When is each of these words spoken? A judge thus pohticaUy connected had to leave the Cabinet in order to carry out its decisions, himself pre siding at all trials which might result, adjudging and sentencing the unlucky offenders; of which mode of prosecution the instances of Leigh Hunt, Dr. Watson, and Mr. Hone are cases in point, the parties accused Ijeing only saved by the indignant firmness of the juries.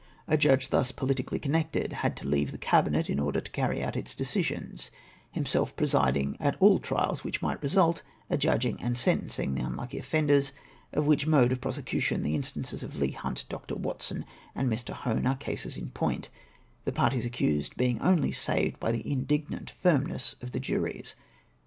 A 0.27 0.35
judge 0.35 0.69
thus 0.69 0.91
pohticaUy 0.91 1.39
connected 1.39 1.93
had 1.93 2.17
to 2.17 2.27
leave 2.27 2.51
the 2.51 2.57
Cabinet 2.57 3.07
in 3.07 3.19
order 3.19 3.39
to 3.39 3.51
carry 3.51 3.83
out 3.83 3.95
its 3.95 4.15
decisions, 4.15 4.89
himself 5.29 5.75
pre 5.75 5.85
siding 5.85 6.37
at 6.39 6.55
all 6.59 6.79
trials 6.79 7.23
which 7.23 7.43
might 7.43 7.61
result, 7.61 8.01
adjudging 8.27 8.81
and 8.81 8.97
sentencing 8.97 9.53
the 9.53 9.61
unlucky 9.61 9.99
offenders; 9.99 10.53
of 10.91 11.05
which 11.05 11.27
mode 11.27 11.51
of 11.51 11.61
prosecution 11.61 12.23
the 12.23 12.33
instances 12.33 12.81
of 12.81 12.99
Leigh 12.99 13.11
Hunt, 13.11 13.45
Dr. 13.47 13.75
Watson, 13.75 14.25
and 14.55 14.67
Mr. 14.71 14.91
Hone 14.91 15.27
are 15.27 15.35
cases 15.37 15.77
in 15.77 15.89
point, 15.89 16.29
the 16.83 16.91
parties 16.91 17.27
accused 17.27 17.75
Ijeing 17.77 17.99
only 18.01 18.31
saved 18.31 18.79
by 18.79 18.91
the 18.91 19.07
indignant 19.07 19.69
firmness 19.69 20.35
of 20.41 20.51
the 20.51 20.59
juries. 20.59 21.13